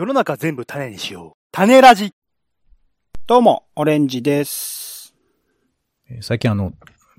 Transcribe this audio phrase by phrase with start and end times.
[0.00, 1.38] 世の中全部種にしよう。
[1.52, 2.14] 種ラジ。
[3.26, 5.14] どうも、オレンジです。
[6.08, 6.72] えー最近あの、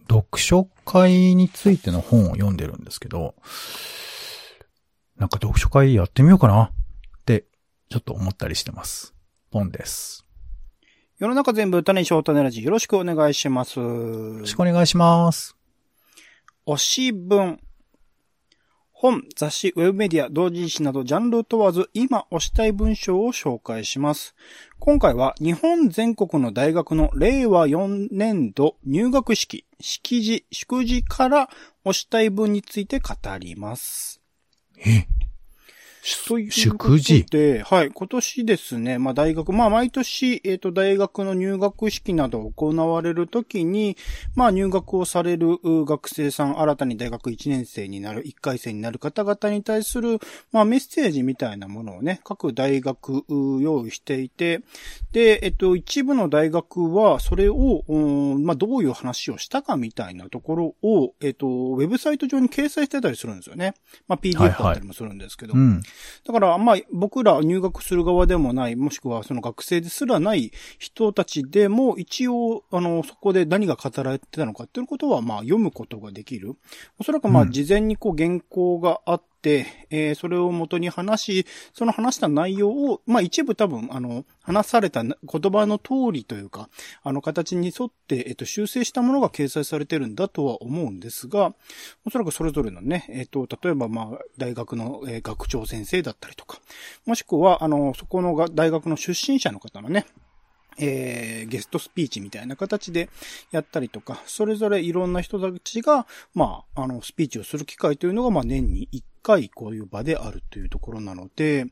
[0.10, 3.36] 読書会についての本を読んでるんですけど、
[5.16, 6.70] なんか読書会やってみようかなっ
[7.24, 7.46] て、
[7.92, 9.14] ちょっと思ったりしてます。
[9.52, 10.26] ポンです。
[11.20, 12.64] 世の中全部種にしよう、種ラジ。
[12.64, 13.80] よろしくお願いします。
[13.80, 15.56] よろしくお願いします。
[16.66, 17.60] 推し文。
[19.02, 24.36] 本、雑誌、ウェブメディア、同人誌などジャンル問わず今押したい文章を紹介します。
[24.78, 31.50] 今回は日本全国の大学の令和4年度入学式、式辞、祝辞から
[31.84, 34.22] 押したい文について語ります。
[34.78, 35.08] え、
[36.04, 43.98] 祝辞で、はい、今年ですね、まあ大学、まあ毎年、えっ、と、大学の入学式など行われるときに、
[44.36, 50.20] まあ入学をされるう学生さん、新たに大学1年生になる、1回生になる方々に対する、
[50.52, 54.62] まあメッセージみたいなものをね、各大学う用意していて、
[55.12, 57.98] で、えっと、一部の大学は、それを、う
[58.38, 63.76] んまあどういう話をしたかみたいなところを、えっと、ウェブサイト上に掲載してたりするんですよね。
[64.08, 65.54] まあ PDF はいはいだったりもするんですけど。
[65.54, 65.82] うん。
[66.26, 76.56] だから、まあ、僕ら入学する側でもない、もしくはその学生ですらない人たちでも、一応、あの、そこで何が語られてたのかっていうことは、まあ、読むことができる。
[77.00, 86.70] おそらく、まあ、うん事前にこう、原稿があって、えーそれを元に話し、その話した内容を、まあ、一部多分、あの、話された言葉の通りというか、
[87.04, 91.54] あの、形に沿って、えっと、修正したものが掲載されてるんだとは思うんですが、
[92.06, 96.60] おそらくそれぞれのね、えっ、と、例えば、まあ、大学の、えー学長先生だったりとか、
[97.06, 100.06] もしくは、あの、そこのが大学の出身者の方のね、
[100.80, 103.10] えーゲストスピーチみたいな形で
[103.52, 111.66] やったりとか、それぞれいろんな人たちが、まあ、あの、スピーチをする機会というのが、まあ、年に1回こういう場であるというところなので、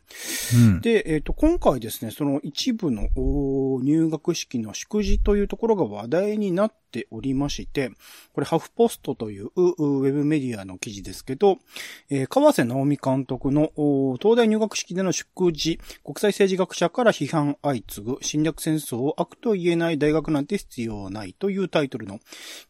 [0.56, 0.82] うん。
[0.82, 7.92] で、えっ、と、今回ですね、その一部のお入学式の祝辞というところが話題になっておりまして、
[8.34, 11.60] これハフポストといううウェブメディアの記事ですけど、
[12.10, 22.20] えー川瀬直美監督のお東大入学式での祝辞、国際政治学者から批判相次ぐ侵略戦争を悪と言えない大学なんて必要ないというタイトルの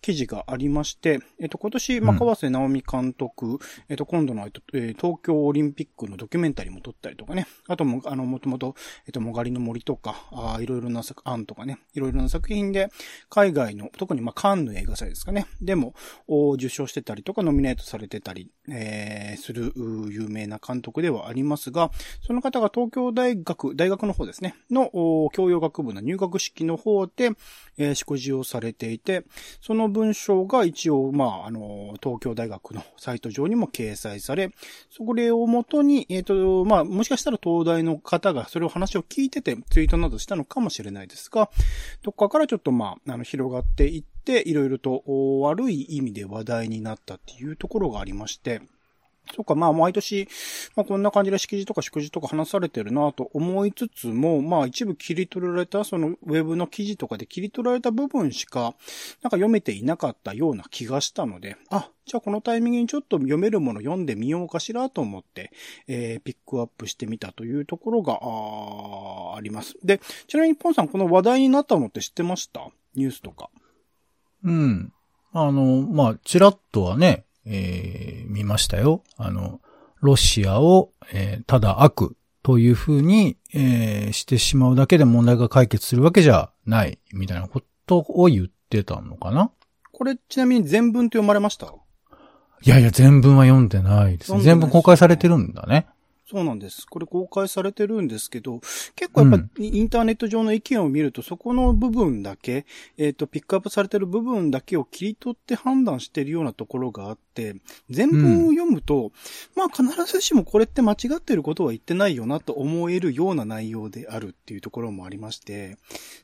[0.02, 7.48] 記事がありまして、えっ、と、今年、まあ、うん川瀬直美監督、えっ、と、今度の、えっとえー東京オリンピックのドキュメンタリーも撮ったりとかね。
[7.68, 8.76] あとも、あの、もともと、
[9.06, 12.90] えっと、もがりの森とか、あーいろいろな作、案とかね、いろいろな作品で、
[13.30, 15.48] 海外の、特にまあ、カンヌ映画祭ですかね。
[15.62, 15.94] でも、
[16.56, 21.92] 受賞してたりとか、ノミネートされてたり、えーする、有名な監督ではありますが、
[22.22, 24.90] その方が東京大学、大学の方ですね、の、
[25.34, 27.32] 教養学部の入学式の方で、
[27.78, 29.26] えー祝辞をされていて、
[29.62, 34.52] その文章が一応、まあ、あの、東京大学のサイト上にも掲載され、
[34.90, 41.50] それをもとに、えっ、と、まあ、もしかしたら東大の方がそれを話を聞いててツイートなどしたのかもしれないですが、
[42.04, 45.04] どっかからちょっとまあ、あの、広がっていって、いろいろと
[45.42, 48.62] 悪い意味で話題になったっていうところがありまして、
[49.36, 50.28] そっか、まあ、毎年、
[50.76, 58.76] まあ、こんな感じで式辞とか祝辞とか話されてるなと思いつつも、まあ、一部切り取られた、その、ウェブの記事とかで切り取られた部分しか、なんか
[59.32, 65.52] 読めていなかったような気がしたので、あ、じゃあこのタイミングにちょっと読めるもの読んでみようかしらと思って、
[65.88, 69.76] えーピックアップしてみたというところが、ああります。
[69.84, 72.72] で、ちなみにポンさん、この話題になったのって知ってました？
[72.96, 73.50] ニュースとか。
[74.44, 74.92] うん。
[75.32, 79.04] あの、まあ、ちらっとはね、えー見ましたよ。
[79.18, 79.60] あの、
[80.02, 89.52] ロシアを、えーただ悪というふうに、えーしてしまうだけで問題が解決するわけじゃない、みたいなことを言ってたのかな
[89.92, 91.74] これ、ちなみに全文って読まれました？
[92.62, 94.42] いやいや、全文は読んでないですね。
[94.42, 95.88] 全文公開されてるんだね。
[96.30, 96.86] そうなんです。
[96.86, 98.60] これ公開されてるんですけど、
[98.96, 102.66] 結構やっぱうんインターネット上の意見を見ると、そこの部分だけ、
[102.98, 107.56] えっ、と、ピックアップされてる部分だけを切り取って判断してるようなところがあって、
[107.90, 109.12] 全文を読むと、
[109.56, 115.78] まあ必ずしもこれって間違ってることは言ってないよなと思えるような内容であるっていうところもありまして、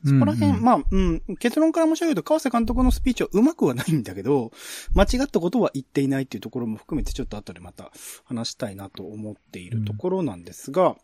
[0.04, 0.62] そこら辺、うんうん。
[0.62, 4.52] まあ、うん、結論から申し上げると、川瀬監督のスピーチはうまくはないんだけど、
[4.94, 7.90] 間違ったことは言っていないっていうところも含めて、ちょっと後でまた
[8.24, 10.96] 話したいなと思っているところなんですが、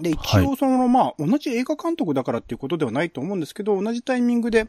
[0.00, 4.66] で、一は応その、まあ、同じ映画監督だからっていうことではないと思うんですけど、同じタイミングで、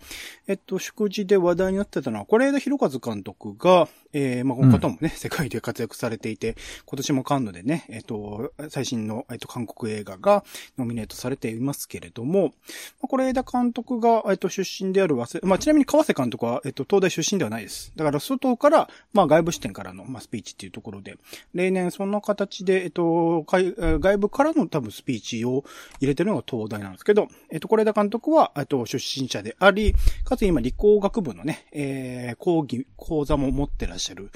[0.48, 10.44] えっと、祝辞で話題になってたのは、是枝裕和監督が、えー、まあ、この方もね、世界で活躍されていて、今年もカンヌでね、えっと、最新の、えっと、韓国映画が
[10.78, 12.54] ノミネートされていますけれども、
[13.02, 17.94] まあ、是枝監督が、えっと、出身であるわせ、まあ、ちなみに川瀬監督は、えっと、東大出身ではないです。
[17.96, 21.18] だから、外から、まあ、外部視点からの、まあ、スピーチっていうところで、
[21.54, 25.64] 例年そんな形で、えっと、外部からの多分スピーチピーチを
[26.00, 29.94] 入れてるのが東大なんですけど、えっ、と、是枝監督は、えっと、出身者であり、
[30.24, 34.32] かつ今理工学部のね、えー、講義、講座も持ってらっしゃる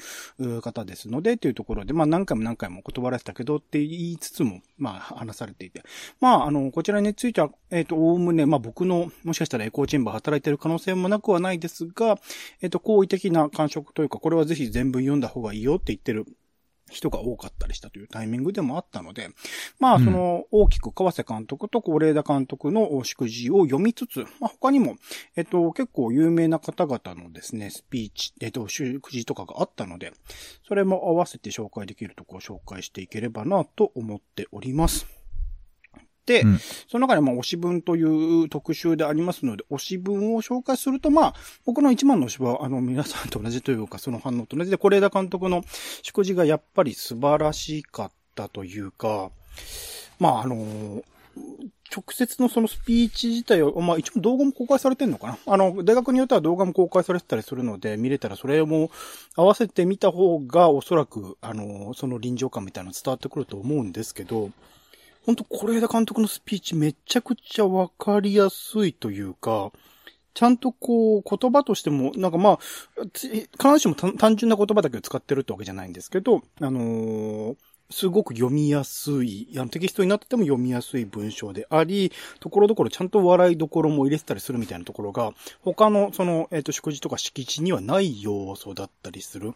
[0.62, 5.82] 方ですので、というところで、まあ何回も何回も断らせたけどって言いつつも、まあ話されていて、
[6.20, 12.18] まああの、こちらについては、えっ、と、おおむね、まあ僕の、もしかしたらエコーチェンバー働いてる可能性もなくはないですが、
[12.62, 16.26] えっ、と、好意的な感触というか、これはぜひ全文読んだ方がいいよって言ってる
[16.90, 19.30] 人が多かったりしたというタイミングでもあったので、
[19.78, 24.96] まあ、その、大きく川瀬監督と是枝監督の祝辞を読みつつ、まあ、他にも、
[25.36, 30.12] えっと、結構有名な方々のですね、スピーチ、えっと、祝辞とかがあったので、
[30.66, 35.17] それも合わせて紹介できるところを紹介していければなと思っております。
[36.28, 41.34] で、うん、その中でまあ推し文という特集でありますので、推し文を紹介すると、まあ、
[41.64, 45.64] 僕の一番の推しは、あの、皆さんと同じというか、その反応と同じで、是枝監督の
[46.02, 49.30] 祝辞がやっぱり素晴らしかったというか、
[50.18, 51.02] まあ、あの、
[51.90, 55.38] 直接のそのスピーチ自体を、まあ一応動画も公開されてんのかな？
[55.46, 58.90] あの、大学によっては動画も公開されてたりするので、見れたらそれも
[59.36, 64.50] 合わせてみた方がおそらく、あの、その臨場感みたいなの伝わってくると思うんですけど、
[65.28, 69.72] 本当是枝監督のスピーチめちゃくちゃわかりやすいというか、
[70.32, 72.58] ちゃんとこう、言葉としても、なんかまあ、
[73.12, 73.28] 必
[73.74, 77.56] ずしも単純な言葉だけを使ってるってわけじゃないんですけど、あのー、
[77.90, 85.32] すごく読みやすい、あのテキストになってても読みやすい文章であり、ところどころちゃんと笑いどころも入れてたりするみたいなところが、
[85.62, 89.54] 他のその、えっ、ー、と、祝辞とか敷地にはない要素だったりする。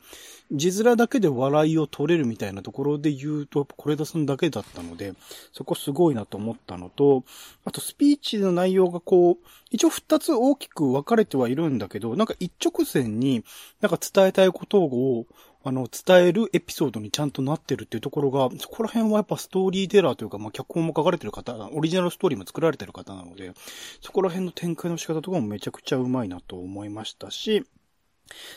[0.50, 5.12] 字面だけで笑いを取れるみたいなところで言うと、これ出すんだけだったので、
[5.52, 7.24] そこすごいなと思ったのと、
[7.66, 9.36] あとスピーチの内容がこう、
[9.70, 13.44] 一応二つ大きく分かれてはいるんだけど、なんか一直線に
[13.82, 15.26] なんか伝えたいことを
[15.64, 23.52] あの、伝えるエピソードにちゃんとなってるっていうところが、そこら辺はやっぱストーリーテラーというか、まあ、脚本も書かれてる方、オリジナルストーリーも作られてる方なので、
[24.00, 27.64] そこら辺の展開の仕方とかもめちゃくちゃうまいなと思いましたし、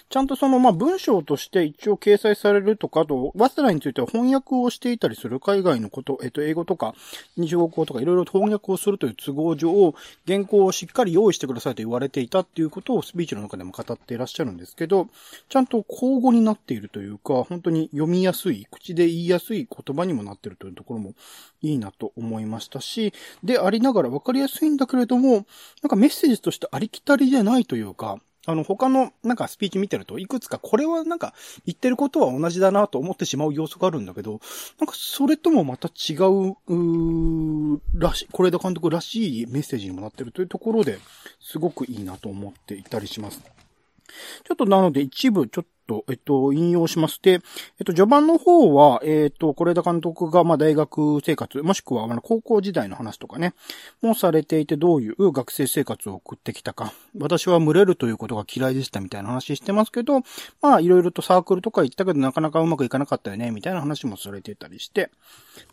[0.09, 6.95] ちゃんとその、まあ、文章として一応掲載されるとか、あと、ワスラについては翻訳をしていたりする海外のこと、えっと、英語とか、
[7.37, 9.93] 日語語とかいろいろ翻訳をするという都合上、
[10.27, 15.07] 原稿をしっかり用意してくださいと言われていたっていうことをスピーチの中でも語っていらっしゃるんですけど、
[15.49, 21.13] ちゃんと交互になっているというか、本当に読みやすい、口で言いやすい言葉にもなっているというところも
[21.61, 23.13] いいなと思いましたし、
[23.43, 25.45] でありながら分かりやすいんだけれども、
[25.81, 31.33] なんかメッセージとしてありきたりじゃないというか、あの、他の、なんかスピーチ見てると、いくつか、これはなんか、
[31.65, 34.39] 言ってることは同じだなと思ってしまう要素があるんだけど、
[34.79, 40.99] なんか、それともまた違う、うらしい、これで監督らしいメッセージにもなってるというところで、
[41.39, 43.41] すごくいいなと思っていたりします。
[44.43, 47.39] ちょっとなので一部ちょっと、えっと、引用しますて、えっ
[47.85, 53.53] と、序盤の方は、えっと、是枝監督が、まあ、大学生活、もしくは、あの、高校時代の話とかね、
[54.01, 56.93] もされていて、どういう学生生活を送ってきたか。
[57.17, 60.21] 私は群れるということが嫌いでしたみたいな話してますけど、
[60.61, 65.11] まあ、いろいろとサークルとか行ったけど、なかなかうまくいかなかったよね、みたいな話もされてたりして、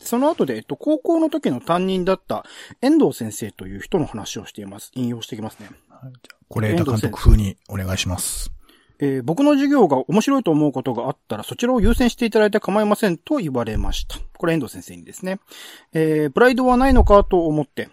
[0.00, 2.44] その後で、えっと、高校の時の担任だった
[2.80, 4.90] 遠藤先生という人の話をしています。
[4.94, 5.70] 引用していきますね。
[5.88, 8.52] はい、じゃあ、是枝監督風にお願いします。
[8.98, 14.18] えー、僕の授業が面白いと思うことがあったらそちらを優先していただいて構いませんと言われました。
[14.36, 15.40] これ遠藤先生にですね。
[15.92, 17.88] えー、プライドはないのかと思って、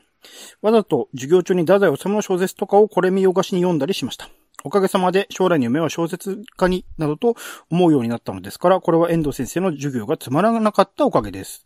[0.61, 4.29] わざと授業中に太宰治の小説とかをこれ見よがしに読んだりしました。
[4.63, 7.35] おかげさまで将来の夢は小説家になどと
[7.69, 11.65] 思うようになったのですから、これは遠藤先生の授業がつまらなかったおかげです。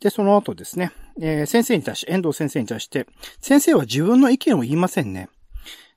[0.00, 3.06] で、その後ですね、えー、先生に対し、遠藤先生に対して、
[3.40, 5.28] 先生は自分の意見を言いませんね。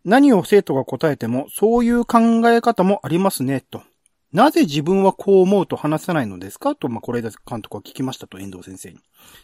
[0.03, 3.83] 何を生徒が答えても、そういう考え方もありますね、と。
[4.33, 6.73] なぜ自分はこう思うと話せないのですか？
[6.73, 8.99] と、まあ、これで監督は聞きましたと、遠藤先生に。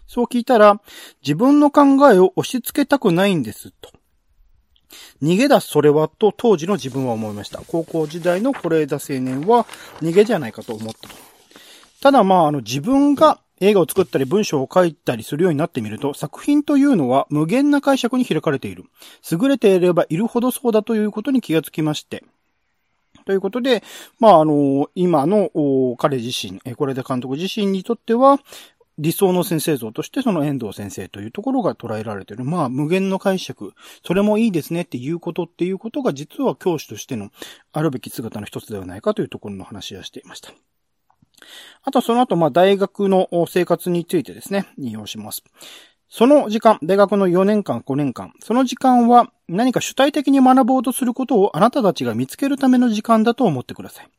[0.07, 0.81] そう聞いたら、
[1.21, 3.91] 自分の考えを押し付けたくないんです、と。
[5.21, 7.61] 逃げ出すそれはと当時の自分は思いました。
[7.67, 9.65] 高校時代の是枝青年は
[10.01, 11.15] 逃げじゃないかと思ったと。
[12.01, 18.85] ただまあ、あの自分が映画を作ったり文章を書いたりするようになってみると、作品というのは無限な解釈に開かれている。
[19.31, 22.23] 優れていればいるほどそうだということに気がつきまして。
[23.25, 23.83] ということで、
[24.19, 25.49] まあ、あの、今の
[25.97, 28.39] 彼自身、これで監督自身にとっては、
[28.99, 32.45] 理想の先生像としてその遠藤先生というところが捉えられている。
[32.45, 33.73] まあ、無限の解釈。
[34.03, 37.29] それもいいですねっていうことっていうことが実は教師としての
[37.73, 40.51] あるべき姿の一つではないかというところの話をしていました。
[41.83, 45.43] あとその後、まあ、大学の生活についてですね、引用します。
[46.09, 54.09] その時間、大学の4年間、5年間、その時間は何か主体的に学ぼうとすることをあなたたちが見つけるための時間だと思ってください。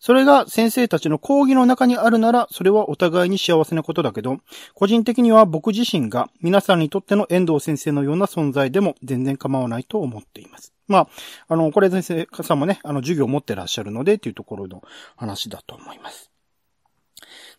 [0.00, 4.38] それが先生たちの講義の中にあるなら、それはお互いに幸せなことだけど、
[4.74, 10.72] 個人的には僕自身が皆さんにとっての遠藤先生のような存在でも全然構わないと思っています。
[10.86, 11.08] まあ、
[11.48, 14.82] あの、これ先生さんもね、あの、授業を持ってらっしゃるので、っていうところの
[15.16, 16.30] 話だと思います。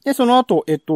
[0.05, 0.93] で、その後、えっと、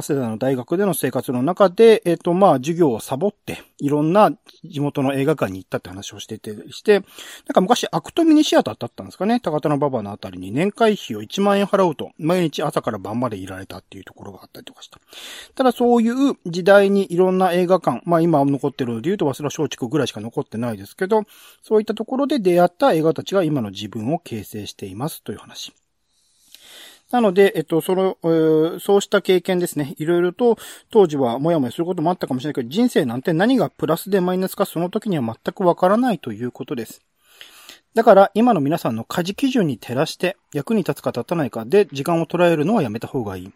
[0.00, 4.30] 早稲田の大学での生活の中で、えっと、まあ、授業をサボって、いろんな
[4.64, 7.04] 地元の映画館に行ったって話をしてて、して、なん
[7.52, 9.40] か昔、アクトミニシアターだったんですかね。
[9.40, 15.00] 高田の馬場のあたりに年会費を1万円払うと、毎日朝から晩までいられたっていうところがあったりとかした。
[15.56, 21.24] ただ、そういう時代にいろんな映画館、まあ今残ってるので言うと、早稲田松竹ぐらいしか残ってないですけど、
[21.60, 25.72] そういったところで出会った映画たちが今の自分を形成していますという話。
[27.14, 29.94] なので、えっと、その、えー、そうした経験ですね。
[29.98, 30.58] いろいろと、
[30.90, 37.02] 当時はもやもやすることもあったかもしれないけど、人生なんて何がプラスでマイナスかその時には全くわからないということです。
[37.94, 43.52] だから、今の皆さんの家事基準に照らして、役に立つか立たないかで時間を捉えるのはやめた方がいい。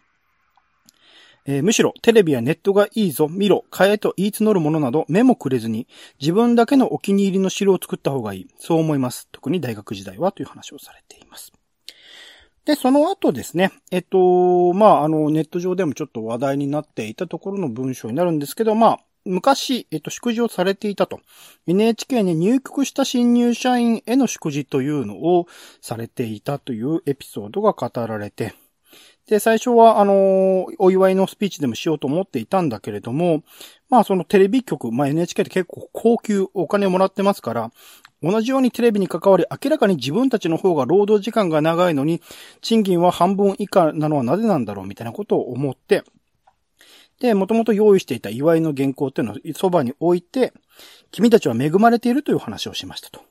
[1.45, 5.85] えー、むしろ、テレビやネットがいいぞ、見ろ、買えと言い募るものなど目もくれずに、
[6.21, 8.47] 自分だけのお気に入りの城を作った方がいい。
[8.57, 9.27] そう思います。
[9.33, 11.51] 特に大学時代はという話をされています。
[12.65, 21.19] で、その後ですね、えっと、まあ、あの、ネット上でもちょっと話題になっていたところの文章になるんですけど、まあ、昔、えっと、祝辞をされていたと。
[21.67, 25.47] NHK に入局した新入社員への祝辞というのを
[25.81, 28.55] されていたというエピソードが語られて、
[29.29, 33.43] で、最初は、あの、お祝いのスピーチでもしようと思っていたんだけれども、
[33.87, 37.71] まあそのテレビ局、まあ NHK って結構高級お金をもらってますから、
[38.23, 42.23] 同じようにテレビに関わり、明らかに自分たちの方が労働時間が長いのに、
[42.61, 46.03] 賃金は半分以下なのはなぜなんだろうみたいなことを思って、
[47.19, 50.53] で、もともと用意していた祝いの原稿っていうのをそばに置いて、
[51.11, 53.21] 君たちは恵まれているという話をしましたと。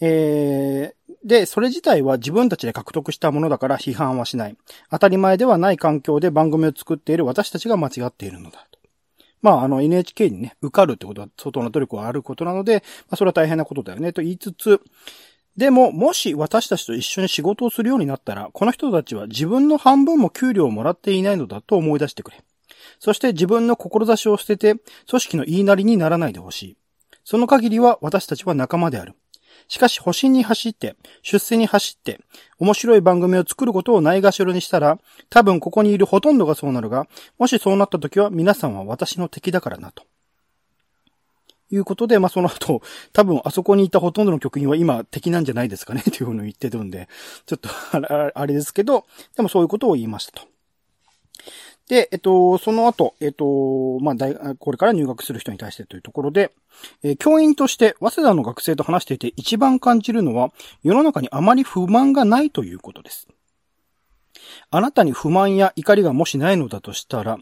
[0.00, 4.56] えー、で、それ自体は自分たちで獲得したものだから批判はしない。
[4.90, 8.78] 当たり前ではない環境で番組を作っている私たちが間違っているのだと。
[9.42, 14.80] まあ、あの NHK にね、受かるってことは相当な努力はあることなので、まあ、それは大変なことだよね、と言いつつ、
[15.56, 22.42] でも、もし私たちと一緒に仕事をするようになったら、この人たちは自分の半分も給料をもらっていないのだと思い出してくれ。
[22.98, 26.76] そして自分の志を捨てて、組織の言いなりにならないでほしい。
[27.24, 29.14] その限りは私たちは仲間である。
[29.68, 32.20] しかし、保身に走って、出世に走って、
[32.58, 34.98] 面白い番組を作ることをないがしろにしたら、
[35.30, 37.06] 多分ここにいるほとんどがそうなるが、
[37.38, 40.04] もしそうなった時は皆さんは私の敵だからなと。
[41.70, 47.08] いうことで、まあ、その後、多分あそこにいたほとんどの局員は今敵なんじゃないですかね、というふうに言ってるんで、
[47.46, 47.70] ちょっと
[48.34, 50.51] あれですけど、でもそういうことを言いましたと。
[51.92, 56.50] で、えっと、その後、えっと、まあ、大、これから入学する人に対してというところで、
[57.02, 63.28] えー、教員として早稲田の学生と話していて一番感じるのは、世の中にあまり不満がないということです。
[64.70, 67.36] あなたに不満や怒りがもしないのだとしたら、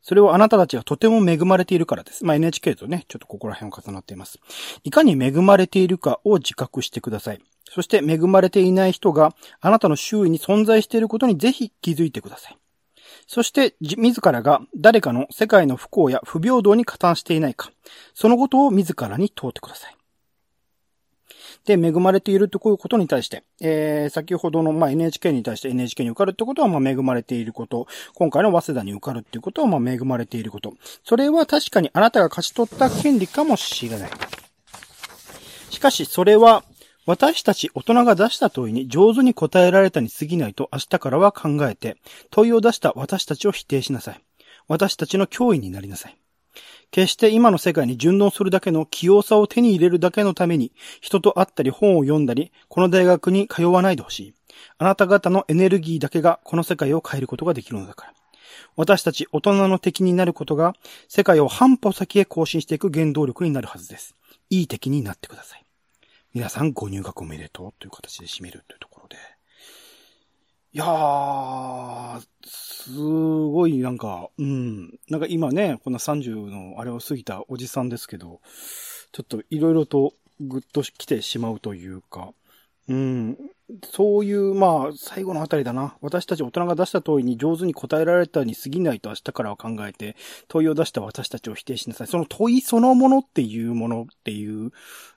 [0.00, 2.24] それはあなたたちがとても恵まれているからです。
[2.24, 4.38] まあ、NHK とね、ちょっとここら辺を重なっています。
[4.84, 7.40] いかに恵まれているかを自覚してください。
[7.64, 12.58] そして恵まれていない人があなたの周囲に存在していることにぜひ気づいてください。
[13.28, 17.70] そして、自らが誰かの世界の不幸や不平等に加担していないか、
[18.14, 19.96] そのことを自らに問うてください。
[21.66, 27.86] で、恵まれているとこういうことに対して、えー、先ほどの、まあ、NHK に対して NHK に受かるってことは、まあ、恵まれていること。
[28.14, 30.72] 今回の早稲田に受かるっていうことは、まあ、恵まれていること。
[31.04, 34.10] それは確かにあなたが勝ち取った権利かもしれない。
[35.68, 36.64] しかし、それは、
[37.08, 41.96] 私たち大人が出した問いに上手に答えられたに過ぎないと明日からは考えて、
[42.30, 44.20] 問いを出した私たちを否定しなさい。
[44.68, 46.18] 私たちの脅威になりなさい。
[46.90, 54.34] 決して今の世界に順応するだけの器用さを手に入れるだけのために、人と会ったり本を読んだり、この大学に通わないでほしい。
[54.76, 58.12] あなた方のエネルギーだけがこの世界を変えることができるのだから。
[58.76, 60.74] 私たち大人の敵になることが、
[61.08, 64.14] 世界を半歩先へ更新していく原動力になるはずです。
[64.50, 65.67] いい敵になってください。
[66.38, 69.16] 皆さんご入学おめでとうという形で締めるというところで。
[70.72, 75.00] いやー、すごいなんか、うん。
[75.08, 78.40] なんか今ね、こんな30のあれを過ぎたおじさんですけど、
[79.10, 82.30] ちょっといろいろとぐっと来てしまうというか、
[82.86, 83.36] うん。
[83.92, 85.96] そういう、まあ、最後のあたりだな。
[86.00, 90.16] 私たち大人が出した問いに上手に答えられたに過ぎないと明日からは考えて、
[90.48, 92.06] 問いを出した私たちを否定しなさい。
[92.06, 94.70] その問いそのものっていうものっていう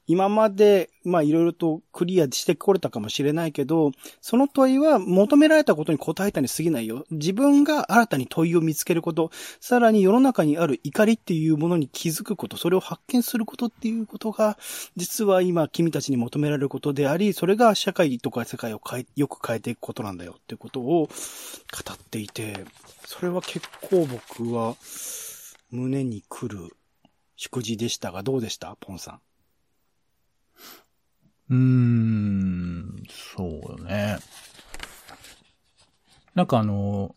[0.07, 7.05] 今まで、まあいろいろとクリアしてこれたかもしれないけど、その問いは求められたことに答えたに過ぎないよ。
[7.11, 14.57] 自分が新たに問いを見つけること、さらに世の中にある怒りっていうものに気づくこと、それを発見することっていうことが、
[14.95, 22.65] 実は今君たちに求められることであり、それが社会とか世界を変え、よく変えていくことなんだよっていうことを語っていて、
[23.05, 24.75] それは結構僕は
[25.69, 26.75] 胸に来る
[27.37, 28.75] 祝辞でしたが、どうでした？
[28.79, 29.19] ポンさん。
[31.51, 33.03] うーん、
[33.35, 34.17] そうよね。
[36.33, 37.13] なんかあの、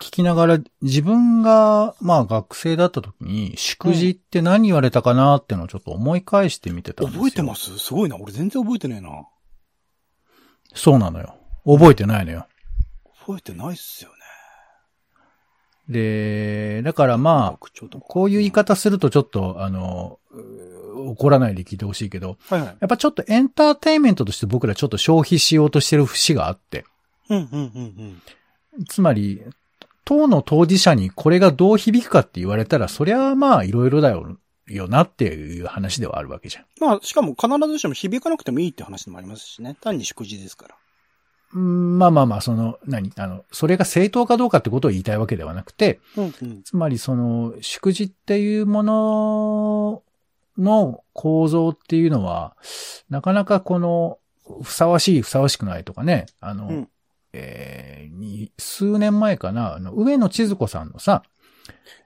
[0.00, 7.20] 聞きながら自分が、まあ学生だった時に、祝辞って何言われたかなってのをちょっと思い返してみてたんですよ。
[7.20, 7.78] 覚えてます？
[7.78, 8.16] すごいな。
[8.16, 9.26] 俺全然覚えてねえな。
[10.74, 11.34] そうなのよ。
[11.66, 12.46] 覚えてないのよ。
[13.26, 14.16] 覚えてないっすよね。
[15.88, 17.68] で、だからまあ、
[18.00, 22.76] こういう言い方するとちょっと、あの、う怒らないで聞いてほしいけど、はいはい。
[22.80, 26.84] やっぱちょっとエンターテインメントとして僕らちょっと消費しようとしてる節があって、
[27.28, 28.22] うんうんうん
[28.76, 28.84] うん。
[28.88, 29.42] つまり、
[30.04, 36.64] 当の当事者にこれがどう響くかって言われたら、そりゃまあいろいろだよ、よなっていう話ではあるわけじゃん。
[36.80, 39.76] まあ、しかも必ずしも響かなくてもいいって話でもありますしね。
[39.80, 40.74] 単に祝辞ですから。
[41.54, 43.12] うんまあまあまあ、その、何？
[43.16, 46.62] あの、それが正当かどうかってことを言いたいわけではなくて、うんうん。
[46.62, 50.02] つまりその、祝辞っていうもの
[50.58, 52.56] の構造っていうのは、
[53.10, 54.18] なかなかこの、
[54.62, 56.88] ふさわしい、ふさわしくないとかね、あの、うん。
[57.32, 61.22] えーに数年前かな、あの、上野千鶴子さんのさ、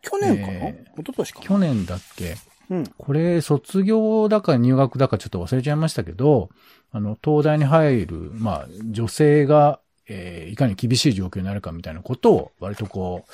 [0.02, 1.46] 去年かな、え一昨年かな？
[1.46, 2.36] 去年だっけ？
[2.70, 2.86] うん。
[2.86, 6.50] これ、卒業だか入学だかちょっと忘れちゃいましたけど、
[6.92, 13.32] あの、東大に入る、まあ、女性が、えーいかに厳しい状況になるかみたいなことを、割とこう、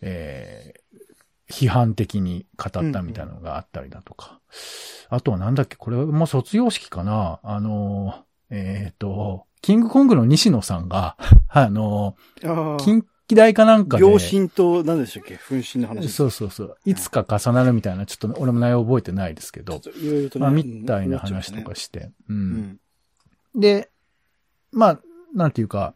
[0.00, 0.99] えー
[1.50, 4.40] 批判的に語ったみたいなのがあったりだとか。
[5.08, 11.16] あとはなんだっけ、これも卒業式かなあの、えっ、と、キングコングの西野さんが、
[11.48, 12.16] あの。
[12.78, 15.36] 近畿大かなんかで、秒針と、何でしたっけ？
[15.36, 16.08] 分身の話。
[16.08, 16.76] そうそうそう。
[16.84, 21.98] いつか重なるみたいな、ちょっと俺も内容覚えてないですけど、いろいろとねまあ、みたいな話とかしして。
[22.00, 22.14] う。
[22.28, 22.80] うんん。
[23.54, 23.90] で、
[24.72, 25.00] まあ、
[25.34, 25.94] なんていうか、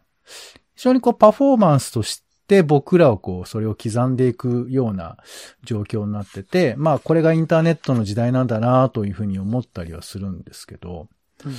[0.75, 2.24] 非常にこうパフォーマンスとして
[2.63, 5.17] 僕らをこう、それを刻んでいくような
[5.63, 11.07] 状況になってて、まあ、これがインターネットの時代なんだなというふうに思ったりはするんですけど、
[11.43, 11.49] う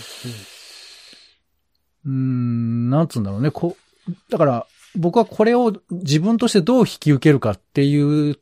[2.10, 3.50] んん、なんつうんだろうね。
[3.50, 3.76] こ
[4.08, 8.38] う、だから、僕はこれを自分としてどう引き受けるかっていう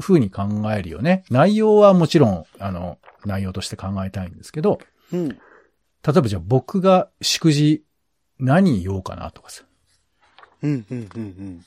[0.00, 1.24] 風に考えるよね。
[1.30, 4.80] 内容はもちろん、あの、内容として考えたいんですけど、
[5.12, 5.28] うん。
[5.28, 5.36] 例
[6.16, 7.84] えばじゃあ僕が祝辞
[8.38, 9.64] 何言おうかなとかさ。
[10.62, 11.64] うん、うん、うん、うん、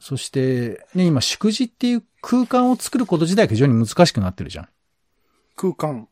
[0.00, 4.68] そして、ね、今祝辞っていう空間を作ること自体が非常に難しくなってるじゃん。
[5.56, 6.08] 空間。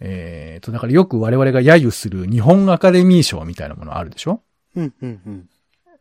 [0.00, 4.42] えーと、だからよく我々が揶揄する日本アカデミー賞みたいなものあるでしょ？
[4.74, 5.20] うん、うん、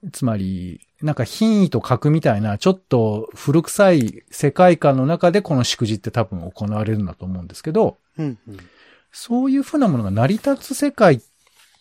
[0.04, 0.12] うん。
[0.12, 8.58] つまり、なんか品位と格みたいな、ちょっと古臭い世界観の中でこの祝辞って多分行われるんだと思うんですけど、うん、うん。
[9.12, 11.22] そういうふうなものが成り立つ世界っ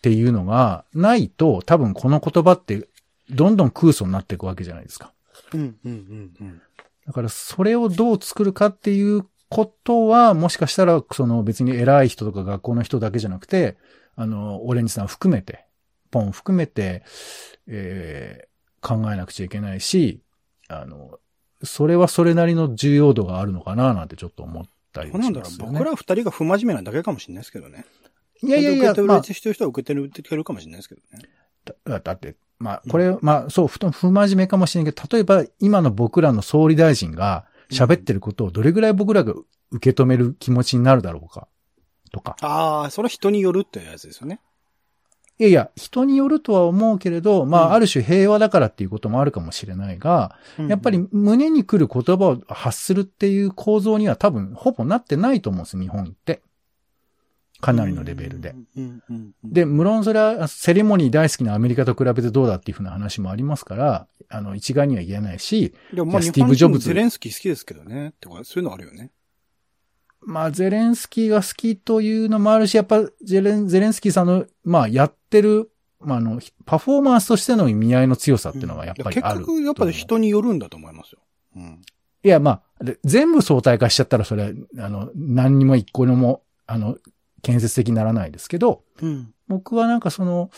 [0.02, 2.88] ていうのがないと、多分この言葉って
[3.30, 5.12] どんどん空想になっていくわけじゃないですか。
[5.52, 6.62] うん、うん、うん、うん。
[7.06, 13.76] だからそれをどう作るかっていうことは、もしかしたら、その別に偉い人とか学校の人だけじゃなくて、
[14.16, 15.66] あの、オレンジさん含めて、
[16.10, 17.02] ポン含めて、
[17.66, 20.20] えー考えなくちゃいけないし、
[20.68, 21.18] あの、
[21.62, 25.72] それはそれなりの重要度があるのかななんてちょっと思ったりこれなんだろう。
[25.72, 27.86] 僕ら二人が不真面目なだけかもしれないですけどね。
[28.42, 31.24] いやいやいや、まあ受け取る人は受け取れてるかもしれないですけどね。
[31.86, 39.34] だだって、まあ、これ、まあ、そう、ふと不真面目かもしれないけど、例えば今の僕らの総理大臣が喋ってることをどれぐらい僕らが
[39.70, 41.48] 受け止める気持ちになるだろうか、
[42.12, 42.36] とか。
[42.40, 44.40] ああ、それは人によるってやつですよね。
[45.36, 50.36] いやいや、人によるとは思うけれど、まうんあ、ある種平和だからっていうこともあるかもしれないが、
[50.68, 56.40] やっぱり胸に来る言葉を発するっていう構造には多分ほぼなってないと思うんです、日本って。
[57.64, 58.54] かなりのレベルで。。
[58.76, 68.08] うんうんうん、で、無論それはセレモニー大好きなアメリカと比べてどうだっていうふうな話もありますから、あの、一概には言えないし、でもまあスティーブジョブズゼレンスキー好きですけどね。
[68.08, 69.12] ってか、そういうのあるよね。
[70.20, 79.38] まあ、ゼレンスキーが好きというのもあるし、やっぱ、ゼレン、ゼレンスキーさんの、まあ、やってる、まあ、あの、パフォーマンスとしての意味合いの強さっていうのがやっぱりある。
[79.40, 81.20] 結局、やっぱり人によるんだと思いますよ。
[81.56, 81.82] うん。
[82.24, 86.96] いや、まあ、で全部相対化しちゃったら、それは、あの、何にも一個にも、あの、
[87.44, 89.32] 建設的にならないですけど、うん。
[89.46, 90.50] 僕はなんかその、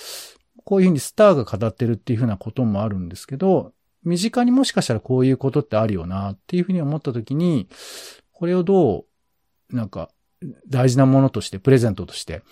[0.64, 3.72] こういうふうにスターが語ってるっていうふうなこともあるんですけど、
[4.05, 7.68] 身近にもしかしたらこういうことってあるよなっていうふうに思ったときに、
[8.33, 9.05] これをど
[9.70, 10.11] う、なんか、
[10.68, 12.42] 大事なものとして、プレゼントとして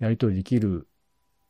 [0.00, 0.88] やり取りできる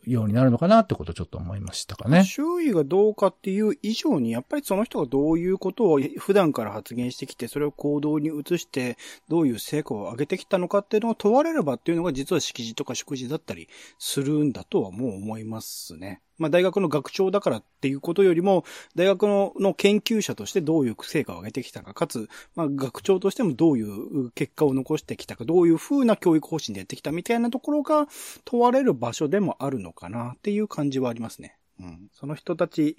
[0.07, 2.25] ようになるのかなってことをちょっと思いましたかね。
[2.25, 8.97] 周囲がどうかっていう以上に、やっぱりその人がどういうことを普段から発言してきて、それを行動に移して、
[9.29, 16.21] どういう成果を上げてきたのかっていうのを問われればっていうのが実は式辞とか祝辞だったりするんだとはもう思いますね。
[16.38, 28.09] まあ大学の学長だからっていうことよりも、大学のの研究者としてどういう成果を上げてきたか、かつ、まあ学長としてもどういう結果を残してきたか、どういうふうな教育方針でやってきたみたいなところが
[28.44, 31.57] 問われる場所でもあるのかなっていう感じはありますね。
[31.81, 32.09] うん。
[32.12, 32.97] その人たち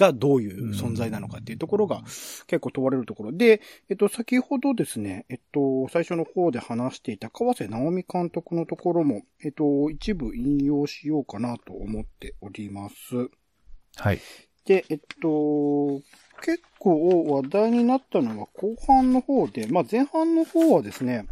[0.00, 2.00] がどういう存在なのかっていうところが
[2.46, 3.60] 結構問われるところで、
[3.90, 12.94] えっと、先ほどですね、えっと、最初の方で話していた川瀬直美監督のところも、えっと、一部引用しようかなと思っております。
[13.96, 14.20] はい。
[14.64, 16.00] で、えっと、
[16.40, 21.26] 結構話題になったのは後半の方で、まあ前半の方はですね、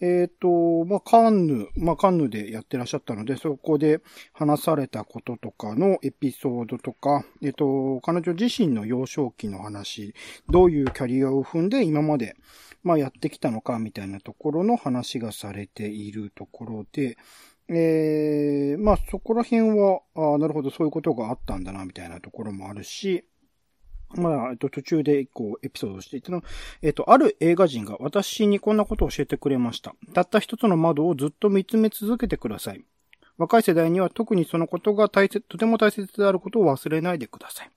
[0.00, 4.00] えっ、ー、と、まあ、カンヌ、まあ、カンヌでやってらっしゃったので、そこで
[4.32, 10.14] 話されたこととかのエピソードとか、えっ、ー、と、彼女自身の幼少期の話、
[10.50, 12.36] どういうキャリアを踏んで今まで、
[12.82, 17.16] まあ、やってきたのかみたいなところの話がされているところで、
[17.68, 23.24] えー、まあ、そこら辺は、あなるほど、そういうことがあったんだな、みたいなところもあるし、
[24.14, 26.42] まあ、えっと、途中で一個エピソードしていたの、
[26.82, 29.94] えっと、ある映画人が私にこんなことを教えてくれました。
[30.14, 32.84] たった一つの窓をずっと見つめ続けてください。
[33.36, 37.70] 若い世代には特にそのことが大切、とても大切であることを忘れないでください。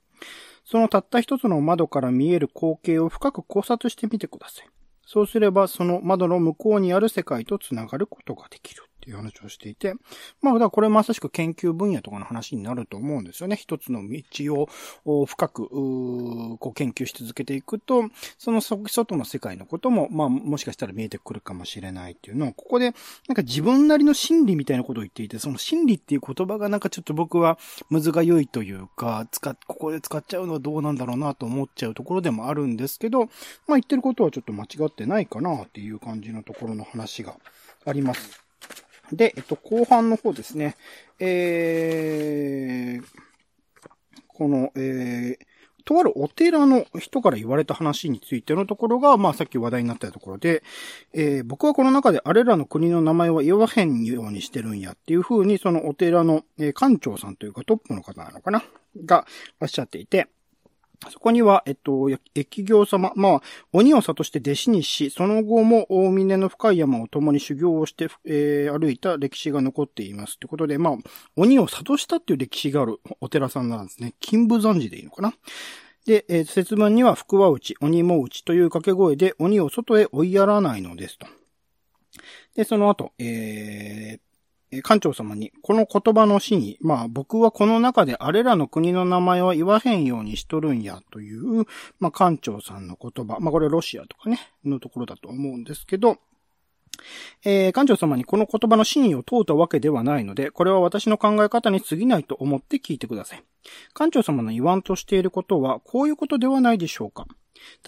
[0.63, 4.67] そのたった一つの窓から見える光景を深く考察してみてください。
[5.05, 8.83] そうすれば、その窓の向こうにある世界とつながることができる。
[9.09, 9.95] っていう話をしていて、
[10.41, 13.55] まあ、だからこれまさしく研究分野とかの話になると思うんですよね。
[13.55, 14.69] 一つの道
[15.05, 18.03] を深く、こう研究し続けていくと、
[18.37, 22.93] その外の世界のことも、まあ、もしかしたら見えてくるかもしれないっていうのを、ここで、
[23.27, 27.57] なんか自分なりの心理みたいなことを言っていて、その心理っていう言葉がなんかちょっと僕は
[27.89, 33.29] 難が良いというか、使っ、ここで使っちゃうのはどうなんだろうなと思っちゃうところでもあるんですけど、まあ
[33.69, 37.35] 言ってることはちょっと間違ってないかなっていう感じのところの話が
[37.85, 38.48] あります。
[39.13, 40.75] で、えっと、後半の方ですね。
[41.19, 43.05] えー、
[44.27, 45.45] この、えー、
[45.85, 50.61] とあるお寺の人から言われた話についてのところが、まあさっき話題になったところで、
[51.13, 58.63] えー、僕はこの中であれらの国の名前は言わへんようにしてるんやっていう風に、そのお寺の、えー、館長さんというかトップの方なのかな？
[59.05, 59.25] が
[59.59, 60.27] おっしゃっていて、
[61.07, 61.91] そこには、えっと、
[62.35, 70.37] 疫行様、まあ、鬼を悟して弟子にし、その後も大峰の深い山を共に修行をして、えー、歩いた歴史が残っています。
[70.37, 70.97] ということで、まあ、
[71.37, 74.13] 鬼を悟したっていう歴史があるお寺さんなんですね。
[74.19, 75.33] 金武山寺でいいのかな。
[76.05, 81.27] で、えー、節分には福は内、鬼も内という掛け声で鬼を外へ追いやらないのですと。
[82.55, 84.19] で、その後、えー、
[84.71, 91.65] 館長様に、この言葉の真意、まあ僕はこの中であれらの国の名前は言わへんようにしとるんやという、
[91.99, 96.17] まあ館長さんの言葉、まあこれロシアとかね、のところだと思うんですけど、
[97.45, 103.43] えー、館長様にこの言葉の真意を問うたわけではないので、これは私の考え方に過ぎないと思って聞いてください。
[103.93, 107.25] 館長様の言わんとしていることは、こういうことではないでしょうか。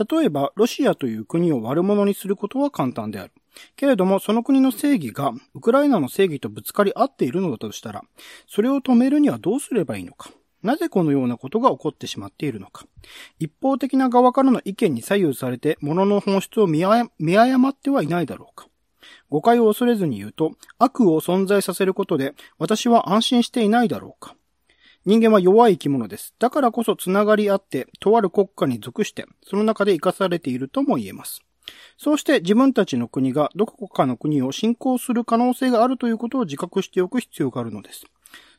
[0.10, 3.34] 例えば、ロシアという国を悪者にすることは簡単である。
[3.76, 8.04] けれども、その国の正義が、ウクライナの正義とぶつかり合っているのだとしたら、
[8.48, 10.32] それを止めるにはどうすればいいのか？
[10.64, 12.86] なぜこのようなことが起こってしまっているのか？
[13.40, 18.68] 一方的な側からの意見に左右されて、物の本質を見誤ってはいないだろうか？
[19.30, 24.36] 誤解を恐れずに言うと、悪を存在させることで、私は安心していないだろうか？
[25.04, 26.36] 人間は弱い生き物です。
[26.38, 31.42] だからこそ繋がり合って、とある国家に属して、その中で生かされているとも言えます。
[31.98, 38.06] そうして自分たちの国がどこかの国を侵攻する可能性があるということを自覚しておく必要があるのです。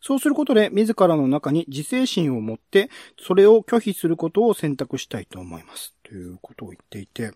[0.01, 5.95] そうすることで自らの中に自制心を持って、それを拒否することを選択したいと思います。
[6.03, 7.33] ということを言っていて、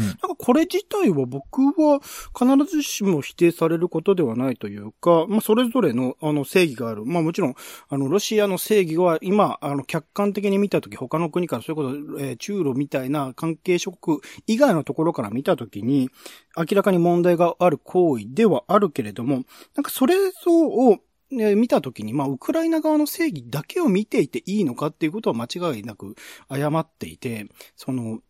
[0.00, 2.00] なんかこれ自体は僕は
[2.36, 7.04] 必ずしも否定されることではないというか、まあそれぞれのあの正義がある。
[7.04, 7.54] まあもちろん、
[7.88, 16.10] あのロシアの正義は今、あの客観的に見たとき他の国からそういうこと、えー、中ロみたいな関係諸国以外のところから見たときに、
[16.56, 20.14] 明らかに問題がある行為ではあるけれども、なんかそれ
[20.46, 20.98] を
[21.32, 26.14] 見たときに、まあ、ウクライナ側の正義だけを見ていていいのかっていうことは間違いなく
[26.48, 28.20] 誤っていて、その、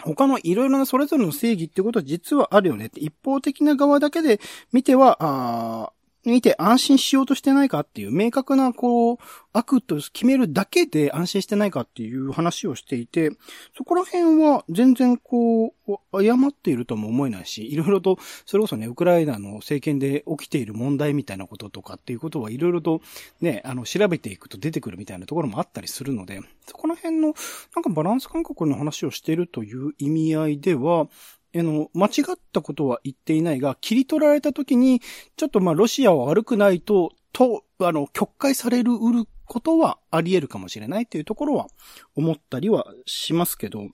[0.00, 4.40] 他のいろいろなそれぞれの正義ってことは実はあるよねって、一方的な側だけで
[4.72, 5.92] 見ては、あ
[6.24, 9.18] 見て安心しようとしてないかっていう明確なこう
[9.52, 13.32] 悪と決めるだけで安心してないかっていう話をしていて、
[13.76, 15.72] そこら辺は全然こう、
[16.12, 23.02] 誤っているとも思えないし、いろいろと、それこそね、ウクライナの政権で起きている問題みたいなこととかっていうことはいろいろと
[23.40, 27.34] ね、あの、調べていくと出てくるみたいなところもあったりするので、そこら辺の
[27.74, 31.08] なんかバランス感覚の話をしているという意味合いでは、
[31.54, 35.00] あの、間違ったことは言っていないが、切り取られた時に、
[35.36, 41.66] ちょっとまあ、ロシアは悪くないと、と、あの、曲解される、うることはあり得るかもしれないっていうところは
[42.14, 43.88] 思ったりはしますけど、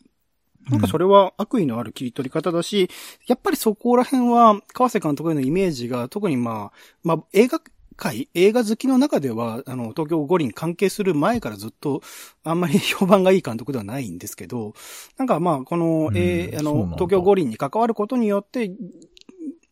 [0.70, 2.90] なんかそれは悪意のある切り取り方だし、
[3.26, 7.60] やっぱりそこら辺は、川瀬監督へのイメージが特にまあ、まあ映画
[7.98, 12.00] 界、映画好きの中では、あの、東京五輪関係する前からずっと、
[12.44, 14.72] あんまり 評判がいい監督ではないんですけど、
[15.18, 18.70] なんかまあ、この、えー、あの、東京五輪に関わることによって、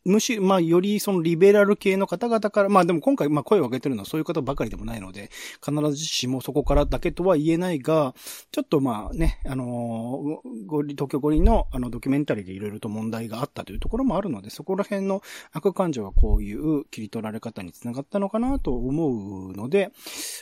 [0.06, 5.30] むし、まあ、よりそのリベラル系の方々から、まあでも今回、まあ声を上げてるのはそういう方ばかりでもないので、
[5.64, 8.14] 必ずしもそこからだけとは言えないが、
[8.52, 19.90] ちょっとまあね、あのー、東京五輪のあのドキュメンタリーでいろいろと問題があったというところもあるので、そこら辺の悪感情はこういう切り取られ方につながったのかなと思うので、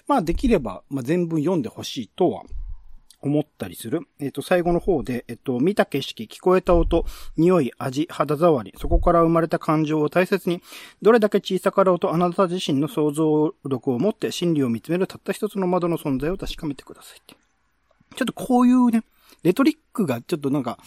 [0.06, 2.42] まあできれば、まあ全文読んでほしいとは
[3.28, 4.00] 思ったりする。
[4.20, 7.04] えっ、と、最後の方で、えっ、と、見た景色、聞こえた音、
[7.36, 10.62] 匂い、味、肌触り、そこから生まれた感情を大切に、
[11.02, 17.34] どれだけ小さかろうとあなた自身の想像力を持って真理を見つめるたった一つの窓の存在を確かめてくださいって。
[18.16, 19.02] ちょっとこういうね、
[19.44, 20.78] レトリックがちょっとなんか、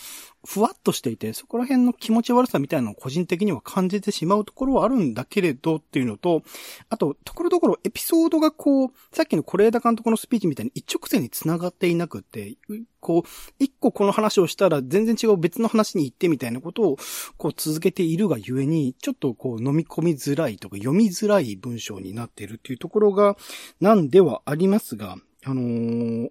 [0.43, 6.41] ふわっとしていて、そこら辺の気持ち悪さみたいなのを個人的には感じてしまうところはあるんだけれどっていうのと、
[6.89, 12.55] あと、ところどころエピソードがこう、さっきの是枝監督のスピーチみたいに一直線に繋がっていなくて、
[12.99, 16.97] こう、一個この話をしたら全然違う別の話に行ってみたいなことを、
[17.37, 23.37] こう続けているがゆえに、ちょっとこう飲み込みづらいとか読みづらい文章になっているっていうところが、
[23.79, 26.29] なんではありますが、あのー、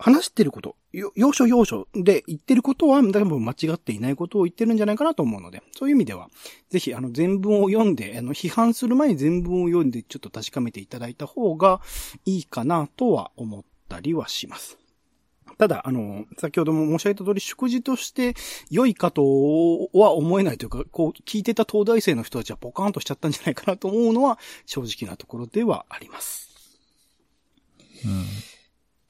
[0.00, 0.76] 話してること、
[1.14, 6.30] 要所要所で言ってることは、多分間違っていないことを言ってるんじゃないかなと思うので、そういう意味では、
[6.70, 11.82] ぜひ、あの、全文を読んで、あの、批判する前に全文を読んで、ちょっと確かめていただいた方が
[12.24, 14.78] いいかなとは思ったりはします。
[15.58, 18.34] ただ、あの、先ほども申し上げた通り、祝辞として
[18.70, 19.22] 良いかと
[19.92, 26.48] は思えないというか、こう、聞いてた東大生の人たちはポカーンとしちゃったんじゃないかなと思うのは、正直なところではあります。
[28.06, 28.49] うん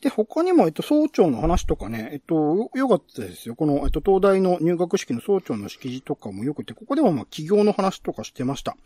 [0.00, 3.54] で、他にも、えっと、総長の話とかね、えっと、よかったですよ。
[3.54, 8.76] この、えっと、東大の入学式の総長の式辞とかもよくて、ここではまあ、企業の話とかしてました。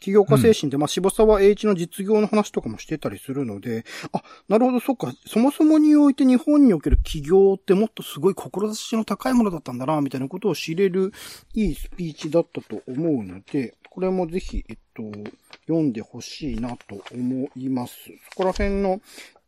[0.00, 11.12] 企業家精神で、うん、まあ、渋沢栄一の実業の話とかもしてたりするので、あ、なるほど、そっか、そもそもにおいて日本における企業ってもっとすごい志の高いものだったんだな、みたいなことを知れる
[11.52, 15.02] いいスピーチだったと思うので、これもぜひ、えっと、
[15.66, 17.94] 読んでほしいなと思います。
[18.30, 19.02] そこら辺の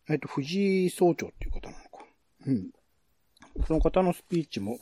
[0.08, 2.04] えっと、藤井総長っていう方なのか。
[2.46, 2.70] うん。
[3.66, 4.78] その方のスピーチも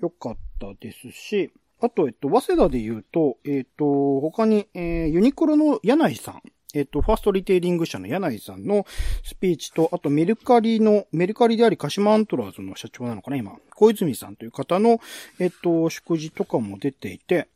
[0.00, 6.42] 良かったですし、あと、えっと、早稲田で言うと、えっと、他に、えー、ユニクロの柳井さん。
[6.76, 8.84] えっと、ファーストリテイリング社の柳井さんの
[9.22, 13.52] スピーチと、あとメルカリの、メルカリであり鹿島アントラーズの社長なのかな、今。
[13.76, 14.98] 小泉さんという方の、
[15.38, 17.46] えっと、祝辞とかも出ていて、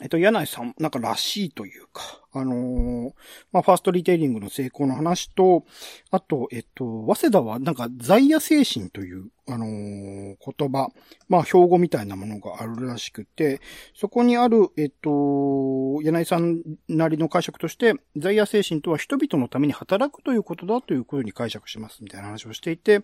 [0.00, 3.12] えっと、柳井さん、なんからしいというか、あのー、
[3.50, 5.64] まあ、ファーストリテイリングの成功の話と、
[6.10, 10.88] あと、えっと、早稲田はなんか在野精神という、あのー、言葉、
[11.28, 13.60] まあ、標語みたいなものがあるらしくて、
[13.94, 23.00] そこにある、えっと、柳井さんなりの解釈として、在野精神とは人々のために働くということだということに解釈しますみたいな話をしていて、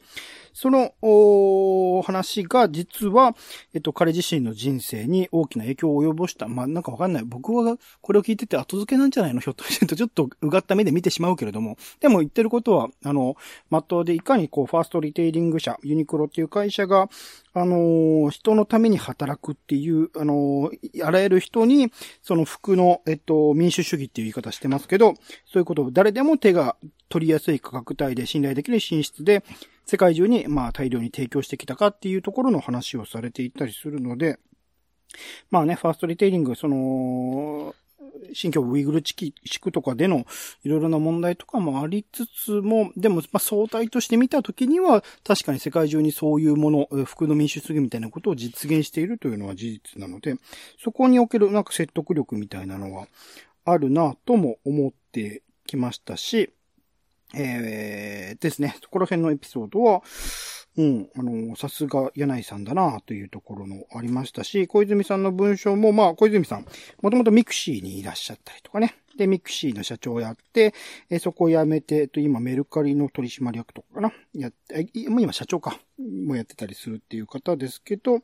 [0.52, 3.34] その、お話が実は、
[3.72, 6.48] えっと、彼自身の人生に大きな影響を及ぼした。
[6.48, 7.22] まあ、なんかわかんない。
[7.24, 11.76] 僕はこれを聞いてて後付けなんじゃないのひょっとしてと、ちょっとうがった目で見てしまうけれども。
[12.00, 13.36] でも言ってることは、あの、
[13.70, 17.08] まっとうでいかにこう、ファーストリテイリング社、ユニクロっていう会社が、
[17.54, 20.70] あの、人のために働くっていう、あの、
[21.02, 25.14] あらゆる人に、その服の、えっと、民主主義っていう言い方してますけど、
[25.46, 26.76] そういうことを誰でも手が
[27.08, 29.44] 取りやすい価格帯で信頼できる品質で、
[29.84, 34.38] 世界中に、まあ、大量に提供してきたかっていうところの話をされていたりするので、
[35.50, 37.74] まあね、ファーストリテイリング、その、
[38.32, 40.26] 新疆ウイグル地区とかでの
[40.64, 50.36] いろいろな問題とかもありつつも、でも、まあ、相対として見たときには、確かに世界中にそういうもの、服の民主主義みたいなことを実現しているというのは事実なので、
[50.82, 53.06] そこにおけるなんか説得力みたいなのは
[53.64, 56.50] あるなとも思ってきましたし、
[57.34, 58.76] えー、ですね。
[58.82, 60.02] そこら辺のエピソードは、
[60.76, 66.66] うん、あの、さすが柳井さんだなというところのありましたし、小泉さんの文章も、まあ、小泉さん、
[67.02, 68.94] もともとミクシーにいらっしゃったりとかね。
[69.18, 70.72] で、ミクシーの社長をやって、
[71.10, 74.12] えそこを辞めて、えっと、今メルカリの取締役とかかな。
[74.34, 75.78] やって、もう今社長か。
[75.98, 78.22] もやってたりするっていう方ですけど、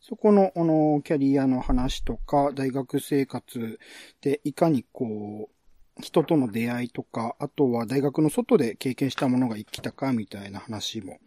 [0.00, 3.78] そこの、あの、キャリアの話とか、大学生活
[4.22, 11.18] でいかにこう、人との出会いとか、あとは大学の外で経験したものが生きたかみたいな話も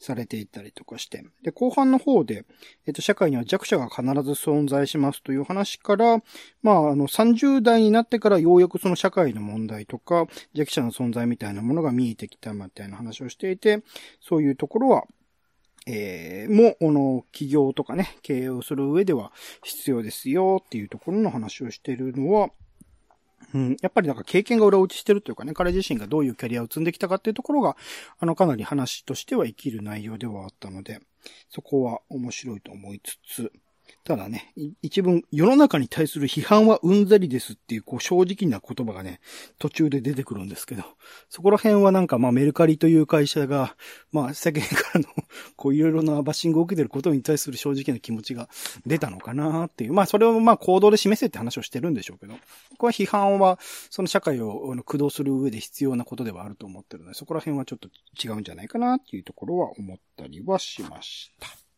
[0.00, 1.22] されていたりとかして。
[1.42, 2.44] で、後半の方で、
[2.86, 6.22] えっと、社会には弱者が必ず存在しますという話から、
[6.62, 13.82] まあ、あの、30代になってからようやくその社会の問題とか、弱者の存在みたいなものが見えてきたみたいな話をしていて、
[14.20, 15.04] そういうところは、
[15.86, 19.32] えー、も、この、企業とかね、経営をする上では
[19.62, 22.50] 必要ですよっていうところの話をしているのは、
[23.52, 27.76] うん、やっぱりなんか経験が裏打ちしてるというかね、彼自身がどういうキャリアを積んできたかっていうところが、
[28.18, 31.00] あの、かなり話としては生きる内容ではあったので、
[31.48, 33.52] そこは面白いと思いつつ、
[34.02, 39.20] ただね、一文、世の中に対する批判はうんざりですっていう、こう、正直な言葉がね、
[39.58, 40.84] 途中で出てくるんですけど、
[41.28, 43.76] そこら辺はなんか、まあ、メルカリという会社が、
[44.10, 45.06] まあ、世間からの、
[45.54, 48.48] こう、いろいろなバッシングを受けてることに対する正直な気持ちが
[48.86, 49.92] 出たのかなっていう。
[49.92, 52.40] まあ、それをまあ、行動で示せって話をしてるんでしょうけど、こ
[52.78, 53.58] こは批判は、
[53.90, 57.88] その社会を駆動する上で必要なことではあると思ってるので、そこら辺はちょっと
[58.22, 61.69] 違うんじゃないかなっていうところは思ったりはしました。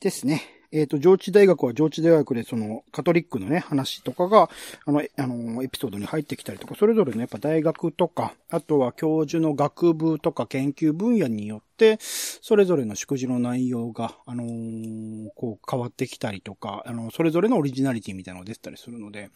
[0.00, 0.42] ですね。
[0.72, 4.50] えっ、と、上智大学は上智大学でそのカトリックのね、話とかが、
[4.84, 19.30] あの、あの、エピソードに入ってきたりとか、それぞれのやっぱ大学とか、あとは教授の学部とか研究分野によって、それぞれの祝辞の内容が、あのーこう変わってきたりとか、あの、それぞれのオリジナリティみたいなのが出てたりするので、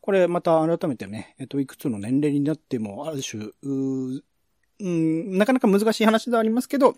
[0.00, 6.96] これまた改めてね、えっ、と、いくつの年齢になっても、ある種、うん、なかなか難しい話ではありますけど、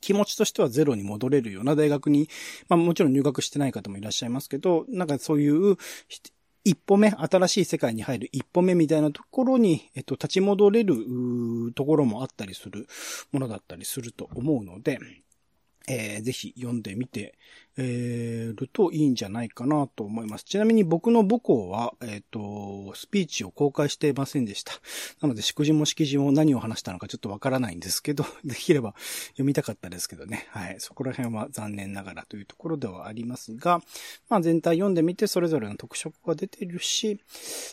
[0.00, 2.28] 気持ちとしてはゼロに戻れるような大学に、
[2.68, 5.76] まあもちろん入学してない方もいらっしゃいますけど、なんかそういう、
[6.64, 10.96] 一歩目、新しい世界に入る一歩目みたいなところに、えっと、立ち戻れる
[11.74, 12.86] ところもあったりする
[13.32, 14.98] ものだったりすると思うので、
[15.88, 17.38] えーぜひ読んでみて、
[17.78, 20.44] えーるといいんじゃないかなと思います。
[20.44, 24.72] ちなみに僕の母校は、えっ、と、スピーチを公開していませんでした。
[25.20, 28.94] なので、祝辞も式辞も何を話したのかちょっとわからないんですけど、 できれば
[29.30, 30.46] 読みたかったですけどね。
[30.50, 30.76] はい。
[30.78, 33.80] そこら辺は残念ながらというところではありますが、
[34.28, 37.20] まあ全体読んでみてそれぞれの特色が出てるし、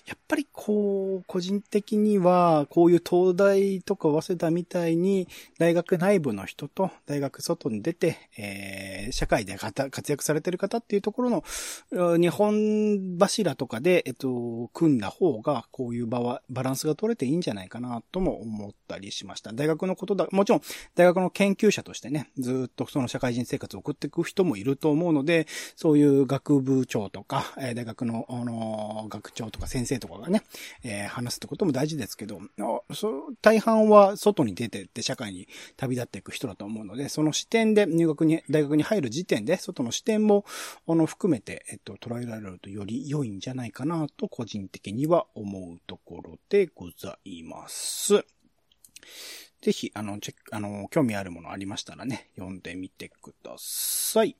[0.06, 11.44] やっぱりこう、個人的には、こういう東大とか早稲田みたいに、大学内部の人と大学外に出て、えー、社会で活活躍されてる方っていうところの、
[12.18, 19.54] 日本柱とかで、えっと、組んだ方が、こういう場は、バランスが取れていいんじゃないかなとも思ったりしました。
[19.54, 20.62] 大学のことだ、もちろん、
[20.96, 30.44] 大学の研究者としてね、ずっとその社会人生活を送っていく人もいると思うので、そういう学部長とか、え大学の、あの、学長とか先生とかがね、
[30.84, 32.42] えー話すってことも大事ですけど、
[32.94, 40.46] そ大半は外に出てって社会に旅立っていく人だと思うので、その視点で入学に、大学に入る時点で、外のの視点も、
[40.88, 48.26] あの、含めて、えっと、捉えられるとより良いんじゃないかなと、個人的には思うところでございます。
[49.62, 54.36] ぜひ、あの、チェック、あの、興味あるものありましたらね、読んでみてください。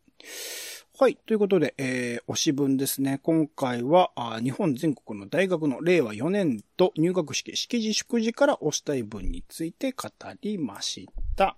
[0.98, 1.18] はい。
[1.18, 3.20] ということで、えー、推し文ですね。
[3.22, 10.10] 今回は、あ日本全国の大学の令和4年度入学式、式辞祝辞から推したい文について語
[10.42, 11.58] りました。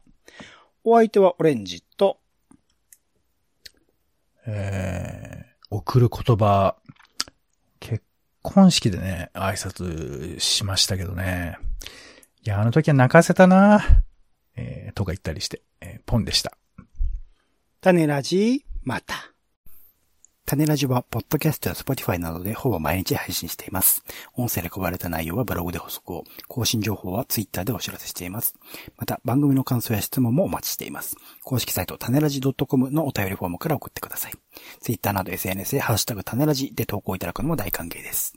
[0.84, 2.18] お相手はオレンジと、
[4.48, 6.78] えー、送る言葉、
[7.82, 8.04] 結
[8.42, 11.58] 婚式でね、挨拶しましたけどね。
[12.44, 13.84] いや、あの時は泣かせたな
[14.56, 16.58] えー、とか言ったりして、えーポンでした。
[17.82, 19.37] 種ラジ、また。
[20.48, 24.06] 種ラジは、ポッドキャストや Spotify などでほぼ毎日配信しています。
[24.34, 28.56] 音声で配られた内容はブログで補足を、更新情報は Twitter でお知らせしています。
[28.96, 31.18] また、番組の感想や質問もお待ちしています。
[31.44, 34.32] 公式サイト、種ラジ .com のお便りフォームから送ってください。
[34.80, 38.34] Twitter など SNS でハッシュタグ種ラジで投稿いただくのも大歓迎です。